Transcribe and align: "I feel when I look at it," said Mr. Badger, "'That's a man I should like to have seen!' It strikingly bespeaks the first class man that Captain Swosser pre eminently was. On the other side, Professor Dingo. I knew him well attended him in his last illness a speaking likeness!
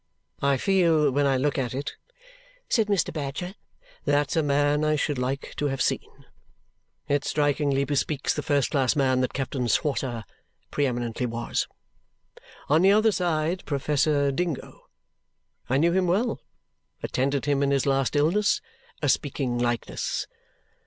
"I 0.41 0.57
feel 0.57 1.11
when 1.11 1.27
I 1.27 1.37
look 1.37 1.59
at 1.59 1.75
it," 1.75 1.93
said 2.67 2.87
Mr. 2.87 3.13
Badger, 3.13 3.53
"'That's 4.03 4.35
a 4.35 4.41
man 4.41 4.83
I 4.83 4.95
should 4.95 5.19
like 5.19 5.53
to 5.57 5.67
have 5.67 5.79
seen!' 5.79 6.25
It 7.07 7.23
strikingly 7.23 7.83
bespeaks 7.85 8.33
the 8.33 8.41
first 8.41 8.71
class 8.71 8.95
man 8.95 9.21
that 9.21 9.33
Captain 9.35 9.67
Swosser 9.67 10.23
pre 10.71 10.87
eminently 10.87 11.27
was. 11.27 11.67
On 12.67 12.81
the 12.81 12.91
other 12.91 13.11
side, 13.11 13.63
Professor 13.67 14.31
Dingo. 14.31 14.89
I 15.69 15.77
knew 15.77 15.91
him 15.91 16.07
well 16.07 16.41
attended 17.03 17.45
him 17.45 17.61
in 17.61 17.69
his 17.69 17.85
last 17.85 18.15
illness 18.15 18.59
a 19.03 19.07
speaking 19.07 19.59
likeness! 19.59 20.25